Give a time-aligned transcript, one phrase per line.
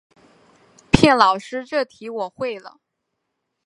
[0.89, 2.79] 骗老师这题我会了